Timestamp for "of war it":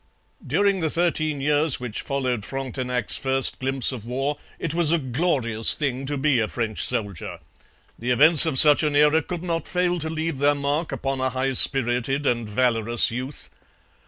3.91-4.73